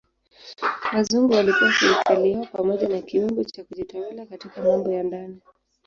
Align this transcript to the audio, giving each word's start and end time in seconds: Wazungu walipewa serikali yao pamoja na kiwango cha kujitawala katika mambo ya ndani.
Wazungu 0.93 1.33
walipewa 1.33 1.73
serikali 1.79 2.31
yao 2.31 2.45
pamoja 2.45 2.89
na 2.89 3.01
kiwango 3.01 3.43
cha 3.43 3.63
kujitawala 3.63 4.25
katika 4.25 4.61
mambo 4.63 4.91
ya 4.91 5.03
ndani. 5.03 5.41